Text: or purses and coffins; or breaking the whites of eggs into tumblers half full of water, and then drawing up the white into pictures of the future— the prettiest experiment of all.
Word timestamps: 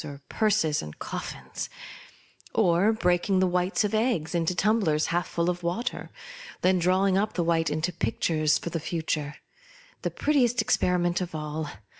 or 0.03 0.19
purses 0.29 0.81
and 0.81 0.97
coffins; 0.97 1.69
or 2.55 2.91
breaking 2.91 3.37
the 3.37 3.45
whites 3.45 3.83
of 3.83 3.93
eggs 3.93 4.33
into 4.33 4.55
tumblers 4.55 5.05
half 5.13 5.27
full 5.27 5.47
of 5.47 5.61
water, 5.61 5.99
and 5.99 6.09
then 6.63 6.79
drawing 6.79 7.19
up 7.19 7.33
the 7.33 7.43
white 7.43 7.69
into 7.69 7.93
pictures 7.93 8.59
of 8.65 8.71
the 8.71 8.79
future— 8.79 9.35
the 10.01 10.09
prettiest 10.09 10.59
experiment 10.59 11.21
of 11.21 11.35
all. 11.35 11.69